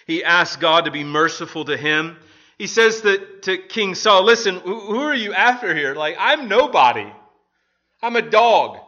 [0.06, 2.18] He asks God to be merciful to him.
[2.58, 5.94] He says that to King Saul, listen, who are you after here?
[5.94, 7.12] Like, I'm nobody.
[8.02, 8.80] I'm a dog.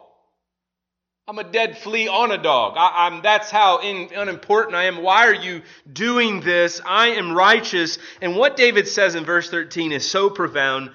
[1.28, 2.74] I'm a dead flea on a dog.
[2.76, 5.00] I, am that's how in, unimportant I am.
[5.00, 6.80] Why are you doing this?
[6.84, 7.98] I am righteous.
[8.20, 10.90] And what David says in verse 13 is so profound,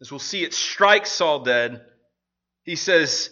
[0.00, 1.82] as we'll see, it strikes Saul dead.
[2.64, 3.28] He says,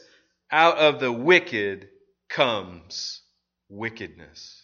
[0.50, 1.88] out of the wicked
[2.28, 3.22] comes
[3.70, 4.62] wickedness.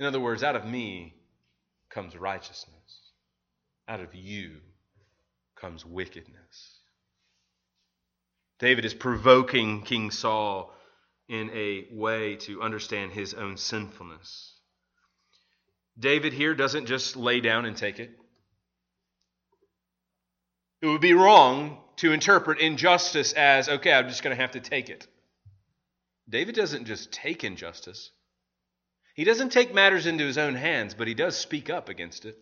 [0.00, 1.14] In other words, out of me
[1.96, 3.00] comes righteousness.
[3.88, 4.56] Out of you
[5.58, 6.80] comes wickedness.
[8.58, 10.74] David is provoking King Saul
[11.26, 14.52] in a way to understand his own sinfulness.
[15.98, 18.10] David here doesn't just lay down and take it.
[20.82, 24.60] It would be wrong to interpret injustice as, okay, I'm just going to have to
[24.60, 25.06] take it.
[26.28, 28.10] David doesn't just take injustice,
[29.16, 32.36] he doesn't take matters into his own hands, but he does speak up against it.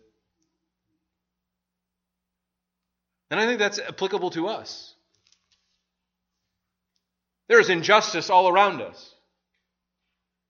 [3.31, 4.93] And I think that's applicable to us.
[7.47, 9.13] There is injustice all around us.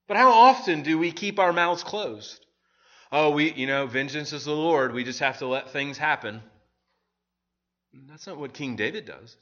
[0.08, 2.44] But how often do we keep our mouths closed?
[3.12, 4.92] Oh, we, you know, vengeance is the Lord.
[4.92, 6.42] We just have to let things happen.
[8.08, 9.36] That's not what King David does.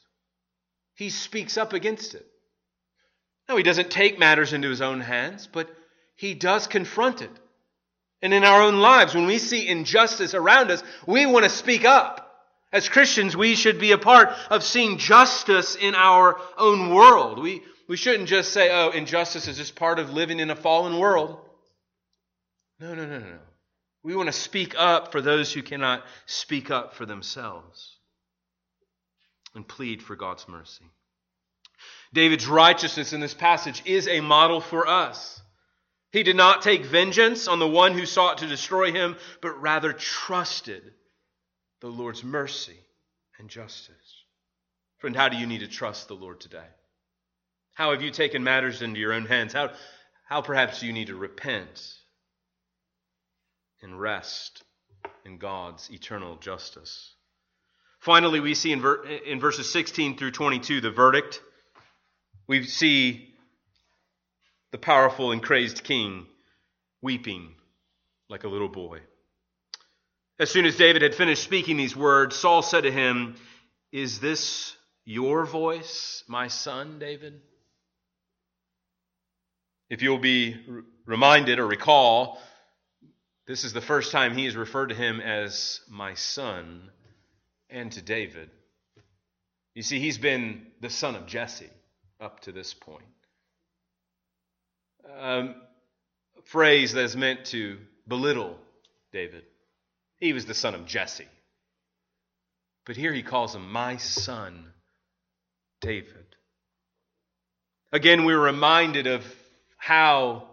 [0.95, 2.27] He speaks up against it.
[3.49, 5.69] No, he doesn't take matters into his own hands, but
[6.17, 7.31] he does confront it.
[8.23, 11.85] And in our own lives, when we see injustice around us, we want to speak
[11.85, 12.21] up.
[12.73, 17.41] As Christians, we should be a part of seeing justice in our own world.
[17.41, 20.99] We, we shouldn't just say, oh, injustice is just part of living in a fallen
[20.99, 21.39] world.
[22.81, 23.39] No, no, no, no.
[24.03, 27.97] We want to speak up for those who cannot speak up for themselves
[29.55, 30.85] and plead for God's mercy.
[32.13, 35.41] David's righteousness in this passage is a model for us.
[36.15, 39.93] He did not take vengeance on the one who sought to destroy him, but rather
[39.93, 40.95] trusted
[41.81, 42.79] the Lord's mercy
[43.37, 44.23] and justice.
[44.99, 46.69] Friend, how do you need to trust the Lord today?
[47.73, 49.53] How have you taken matters into your own hands?
[49.53, 49.73] How,
[50.25, 51.85] how perhaps do you need to repent
[53.83, 54.63] and rest
[55.25, 57.13] in God's eternal justice?
[57.99, 61.41] Finally, we see in, ver- in verses 16 through 22 the verdict.
[62.47, 63.34] We see
[64.75, 66.27] the powerful and crazed king
[67.01, 67.55] weeping
[68.29, 68.99] like a little boy.
[70.41, 73.37] As soon as David had finished speaking these words, Saul said to him,
[73.93, 77.41] Is this your voice, my son, David?
[79.91, 80.57] If you'll be
[81.07, 82.43] reminded or recall,
[83.47, 86.91] this is the first time he has referred to him as my son
[87.71, 88.51] and to David.
[89.77, 91.71] You see, he's been the son of Jesse
[92.21, 93.05] up to this point.
[95.19, 95.55] Um,
[96.45, 98.57] phrase that's meant to belittle
[99.13, 99.45] David.
[100.19, 101.29] He was the son of Jesse.
[102.87, 104.67] But here he calls him my son,
[105.81, 106.27] David.
[107.93, 109.25] Again, we're reminded of
[109.77, 110.49] how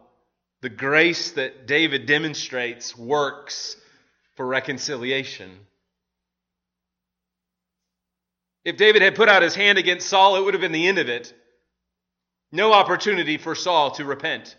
[0.61, 3.75] the grace that David demonstrates works
[4.35, 5.49] for reconciliation.
[8.63, 10.99] If David had put out his hand against Saul, it would have been the end
[10.99, 11.33] of it.
[12.51, 14.55] No opportunity for Saul to repent.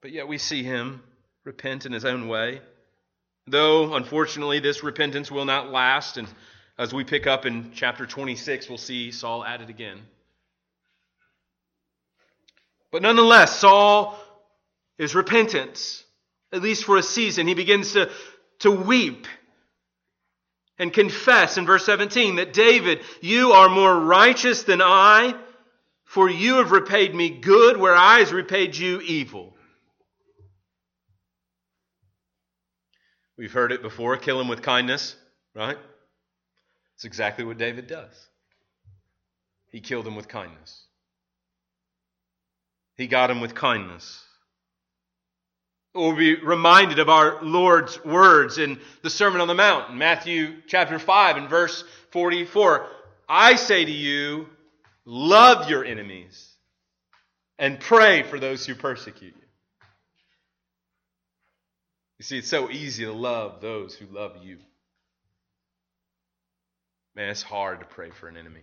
[0.00, 1.02] But yet we see him
[1.44, 2.60] repent in his own way.
[3.46, 6.16] Though, unfortunately, this repentance will not last.
[6.16, 6.28] And
[6.78, 9.98] as we pick up in chapter 26, we'll see Saul at it again.
[12.90, 14.18] But nonetheless, Saul
[14.98, 16.04] is repentant,
[16.52, 17.46] at least for a season.
[17.46, 18.10] He begins to,
[18.60, 19.26] to weep
[20.78, 25.34] and confess in verse 17 that David, you are more righteous than I,
[26.10, 29.54] for you have repaid me good where I have repaid you evil.
[33.38, 35.14] We've heard it before kill him with kindness,
[35.54, 35.78] right?
[36.96, 38.12] It's exactly what David does.
[39.70, 40.82] He killed him with kindness.
[42.96, 44.20] He got him with kindness.
[45.94, 50.98] We'll be reminded of our Lord's words in the Sermon on the Mount, Matthew chapter
[50.98, 52.84] 5 and verse 44.
[53.28, 54.48] I say to you,
[55.04, 56.54] love your enemies
[57.58, 59.42] and pray for those who persecute you.
[62.18, 64.58] You see, it's so easy to love those who love you.
[67.16, 68.62] Man, it's hard to pray for an enemy.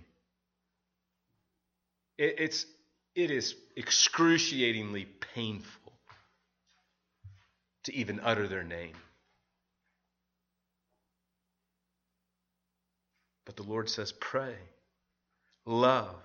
[2.18, 2.66] It, it's
[3.16, 5.94] it is excruciatingly painful
[7.86, 8.94] to even utter their name.
[13.46, 14.56] But the Lord says, pray,
[15.66, 16.16] love.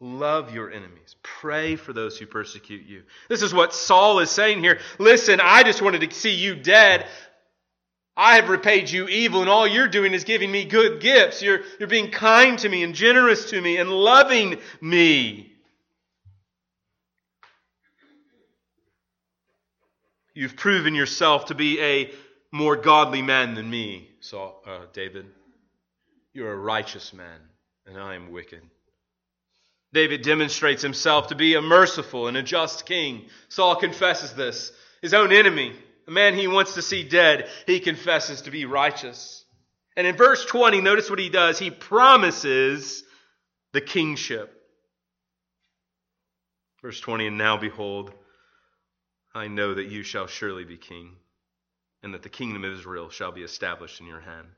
[0.00, 1.16] Love your enemies.
[1.22, 3.02] Pray for those who persecute you.
[3.28, 4.78] This is what Saul is saying here.
[4.98, 7.06] Listen, I just wanted to see you dead.
[8.16, 11.42] I have repaid you evil, and all you're doing is giving me good gifts.
[11.42, 15.52] You're, you're being kind to me and generous to me and loving me.
[20.34, 22.12] You've proven yourself to be a
[22.52, 25.26] more godly man than me, Saul, uh, David.
[26.32, 27.40] You're a righteous man,
[27.86, 28.62] and I am wicked.
[29.92, 33.26] David demonstrates himself to be a merciful and a just king.
[33.48, 34.70] Saul confesses this.
[35.00, 35.74] His own enemy,
[36.06, 39.44] a man he wants to see dead, he confesses to be righteous.
[39.96, 41.58] And in verse 20, notice what he does.
[41.58, 43.02] He promises
[43.72, 44.54] the kingship.
[46.82, 48.12] Verse 20, and now behold,
[49.34, 51.16] I know that you shall surely be king,
[52.02, 54.48] and that the kingdom of Israel shall be established in your hand.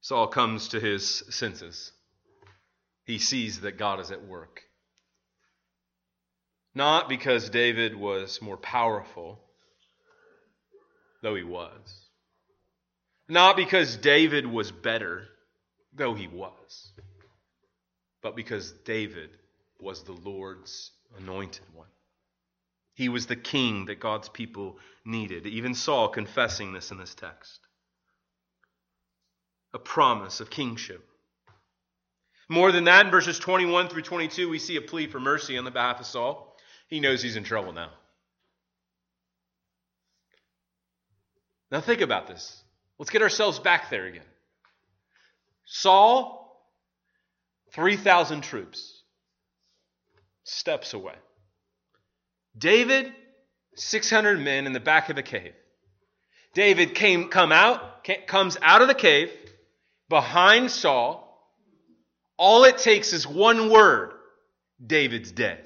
[0.00, 1.92] Saul comes to his senses.
[3.06, 4.62] He sees that God is at work.
[6.74, 9.40] Not because David was more powerful,
[11.22, 12.06] though he was.
[13.28, 15.28] Not because David was better,
[15.94, 16.92] though he was.
[18.22, 19.30] But because David
[19.80, 21.86] was the Lord's anointed one.
[22.94, 25.46] He was the king that God's people needed.
[25.46, 27.60] Even Saul confessing this in this text.
[29.72, 31.06] A promise of kingship.
[32.48, 35.64] More than that, in verses 21 through 22, we see a plea for mercy on
[35.64, 36.56] the behalf of Saul.
[36.88, 37.90] He knows he's in trouble now.
[41.70, 42.62] Now, think about this.
[42.98, 44.22] Let's get ourselves back there again.
[45.64, 46.64] Saul,
[47.72, 49.02] 3,000 troops,
[50.44, 51.14] steps away.
[52.56, 53.12] David,
[53.74, 55.52] 600 men in the back of a cave.
[56.54, 59.30] David came, come out, comes out of the cave
[60.08, 61.25] behind Saul.
[62.38, 64.12] All it takes is one word
[64.84, 65.64] David's dead.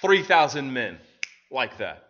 [0.00, 0.98] 3,000 men
[1.50, 2.04] like that.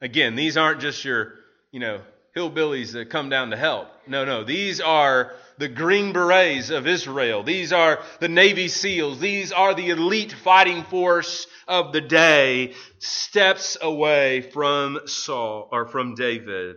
[0.00, 1.34] Again, these aren't just your,
[1.70, 2.00] you know,
[2.36, 3.88] hillbillies that come down to help.
[4.06, 4.42] No, no.
[4.42, 7.44] These are the Green Berets of Israel.
[7.44, 9.20] These are the Navy SEALs.
[9.20, 16.16] These are the elite fighting force of the day, steps away from Saul or from
[16.16, 16.76] David.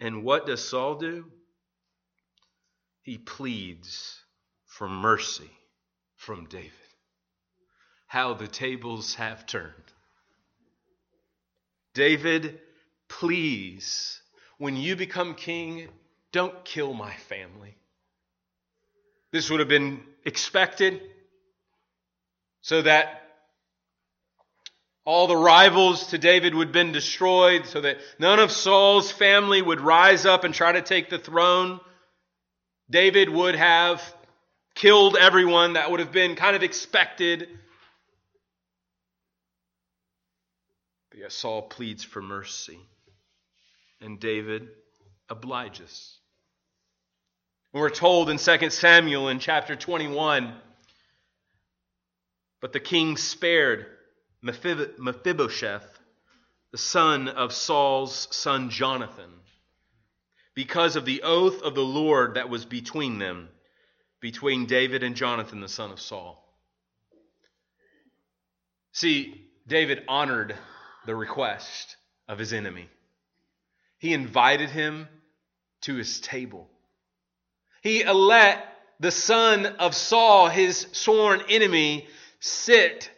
[0.00, 1.26] And what does Saul do?
[3.02, 4.21] He pleads
[4.82, 5.48] for mercy
[6.16, 6.72] from David.
[8.08, 9.92] How the tables have turned.
[11.94, 12.58] David,
[13.08, 14.20] please,
[14.58, 15.86] when you become king,
[16.32, 17.76] don't kill my family.
[19.30, 21.00] This would have been expected
[22.62, 23.22] so that
[25.04, 29.62] all the rivals to David would have been destroyed, so that none of Saul's family
[29.62, 31.78] would rise up and try to take the throne.
[32.90, 34.02] David would have
[34.82, 35.74] killed everyone.
[35.74, 37.48] That would have been kind of expected.
[41.08, 42.80] But yet Saul pleads for mercy,
[44.00, 44.68] and David
[45.28, 46.18] obliges.
[47.72, 50.52] We're told in 2 Samuel in chapter 21
[52.60, 53.86] but the king spared
[54.40, 55.98] Mephibosheth,
[56.70, 59.32] the son of Saul's son Jonathan,
[60.54, 63.48] because of the oath of the Lord that was between them,
[64.22, 66.38] between David and Jonathan, the son of Saul.
[68.92, 70.54] See, David honored
[71.06, 71.96] the request
[72.28, 72.88] of his enemy.
[73.98, 75.08] He invited him
[75.82, 76.70] to his table.
[77.82, 78.64] He let
[79.00, 82.06] the son of Saul, his sworn enemy,
[82.38, 83.10] sit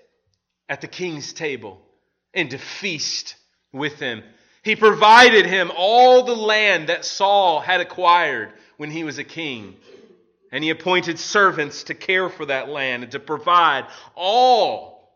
[0.70, 1.82] at the king's table
[2.32, 3.36] and to feast
[3.72, 4.22] with him.
[4.62, 9.76] He provided him all the land that Saul had acquired when he was a king.
[10.54, 15.12] And he appointed servants to care for that land and to provide all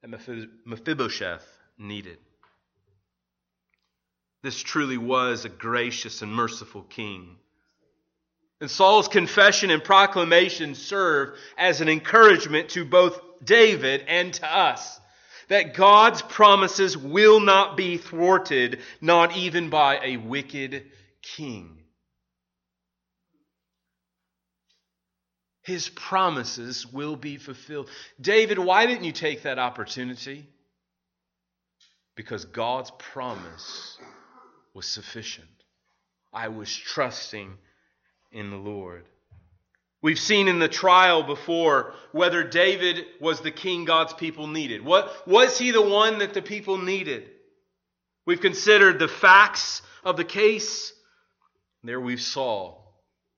[0.00, 0.08] that
[0.64, 2.16] Mephibosheth needed.
[4.42, 7.36] This truly was a gracious and merciful king.
[8.62, 14.98] And Saul's confession and proclamation serve as an encouragement to both David and to us
[15.48, 21.80] that God's promises will not be thwarted, not even by a wicked king.
[25.62, 27.88] His promises will be fulfilled.
[28.20, 30.46] David, why didn't you take that opportunity?
[32.16, 33.98] Because God's promise
[34.74, 35.48] was sufficient.
[36.32, 37.56] I was trusting
[38.32, 39.04] in the Lord.
[40.02, 44.84] We've seen in the trial before whether David was the king God's people needed.
[44.84, 47.30] What, was he the one that the people needed?
[48.26, 50.92] We've considered the facts of the case.
[51.84, 52.78] There we saw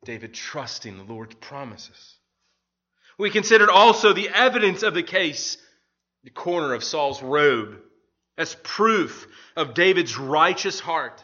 [0.04, 2.13] David trusting the Lord's promises.
[3.18, 5.56] We considered also the evidence of the case,
[6.24, 7.80] the corner of Saul's robe,
[8.36, 11.22] as proof of David's righteous heart.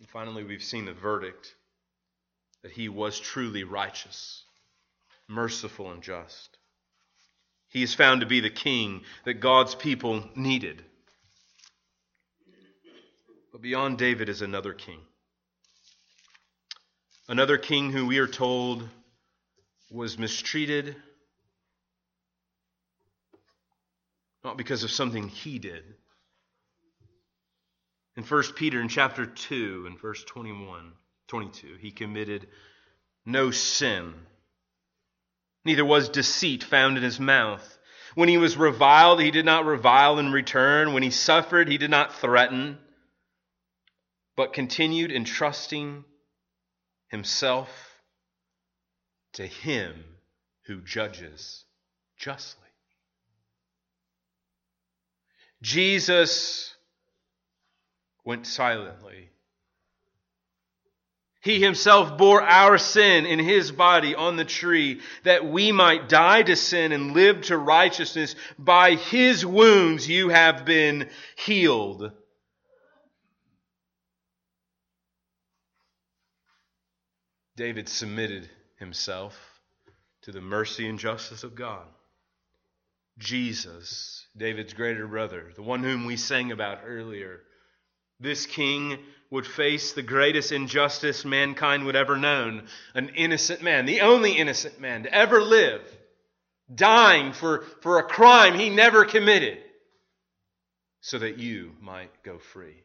[0.00, 1.54] And finally, we've seen the verdict
[2.62, 4.42] that he was truly righteous,
[5.28, 6.58] merciful, and just.
[7.68, 10.84] He is found to be the king that God's people needed.
[13.52, 14.98] But beyond David is another king.
[17.28, 18.88] Another king who we are told
[19.92, 20.96] was mistreated,
[24.42, 25.84] not because of something he did.
[28.16, 30.92] In 1 Peter in chapter 2 and verse 21,
[31.28, 31.76] 22.
[31.80, 32.48] He committed
[33.24, 34.14] no sin.
[35.64, 37.78] Neither was deceit found in his mouth.
[38.14, 40.92] When he was reviled, he did not revile in return.
[40.92, 42.78] When he suffered, he did not threaten,
[44.36, 46.04] but continued entrusting
[47.08, 47.91] himself
[49.34, 50.04] to him
[50.66, 51.64] who judges
[52.16, 52.60] justly.
[55.62, 56.74] Jesus
[58.24, 59.32] went silently
[61.42, 66.42] he himself bore our sin in his body on the tree, that we might die
[66.42, 68.36] to sin and live to righteousness.
[68.60, 72.12] By his wounds you have been healed.
[77.56, 78.48] David submitted
[78.82, 79.38] himself
[80.22, 81.86] to the mercy and justice of God.
[83.18, 87.40] Jesus, David's greater brother, the one whom we sang about earlier,
[88.20, 88.98] this king
[89.30, 94.80] would face the greatest injustice mankind would ever known an innocent man, the only innocent
[94.80, 95.82] man to ever live,
[96.74, 99.58] dying for, for a crime he never committed,
[101.00, 102.82] so that you might go free.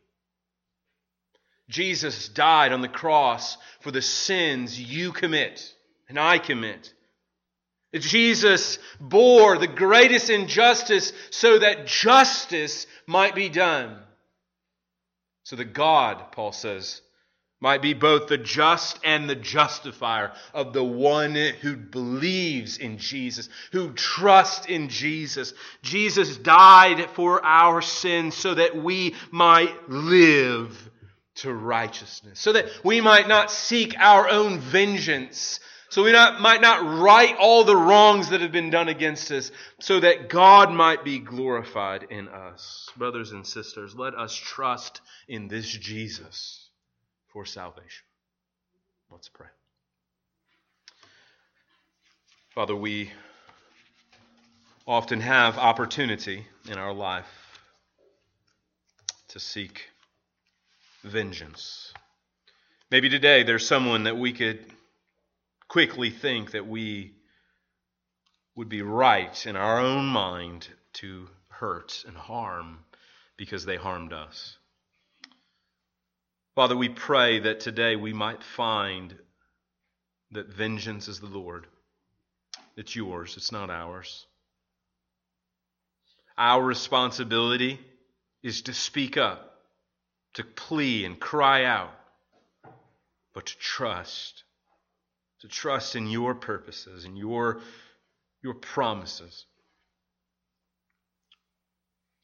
[1.69, 5.73] Jesus died on the cross for the sins you commit
[6.09, 6.93] and I commit.
[7.93, 13.97] That Jesus bore the greatest injustice so that justice might be done.
[15.43, 17.01] So that God, Paul says,
[17.59, 23.49] might be both the just and the justifier of the one who believes in Jesus,
[23.71, 25.53] who trusts in Jesus.
[25.81, 30.91] Jesus died for our sins so that we might live
[31.35, 35.59] to righteousness, so that we might not seek our own vengeance,
[35.89, 39.51] so we not, might not right all the wrongs that have been done against us,
[39.79, 42.89] so that God might be glorified in us.
[42.97, 46.69] Brothers and sisters, let us trust in this Jesus
[47.27, 48.05] for salvation.
[49.11, 49.47] Let's pray.
[52.53, 53.11] Father, we
[54.85, 57.59] often have opportunity in our life
[59.29, 59.89] to seek
[61.03, 61.93] vengeance.
[62.89, 64.65] Maybe today there's someone that we could
[65.77, 67.13] quickly think that we
[68.55, 72.79] would be right in our own mind to hurt and harm
[73.37, 74.57] because they harmed us.
[76.55, 79.15] Father, we pray that today we might find
[80.31, 81.67] that vengeance is the Lord.
[82.75, 84.25] It's yours, it's not ours.
[86.39, 87.79] Our responsibility
[88.41, 89.61] is to speak up,
[90.33, 91.93] to plea and cry out,
[93.35, 94.43] but to trust
[95.41, 97.61] to trust in your purposes and your,
[98.41, 99.45] your promises.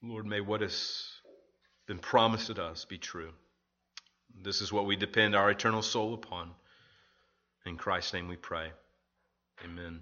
[0.01, 1.05] Lord, may what has
[1.87, 3.31] been promised to us be true.
[4.41, 6.51] This is what we depend our eternal soul upon.
[7.65, 8.71] In Christ's name we pray.
[9.63, 10.01] Amen.